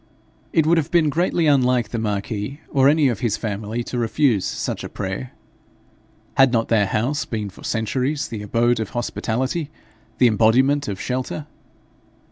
It 0.51 0.65
would 0.65 0.79
have 0.79 0.89
been 0.89 1.09
greatly 1.11 1.45
unlike 1.45 1.89
the 1.89 1.99
marquis 1.99 2.59
or 2.69 2.89
any 2.89 3.07
of 3.07 3.19
his 3.19 3.37
family 3.37 3.83
to 3.83 3.99
refuse 3.99 4.45
such 4.45 4.83
a 4.83 4.89
prayer. 4.89 5.31
Had 6.37 6.51
not 6.51 6.69
their 6.69 6.87
house 6.87 7.23
been 7.23 7.51
for 7.51 7.63
centuries 7.63 8.27
the 8.27 8.41
abode 8.41 8.79
of 8.79 8.89
hospitality, 8.97 9.69
the 10.17 10.25
embodiment 10.25 10.87
of 10.87 10.99
shelter? 10.99 11.45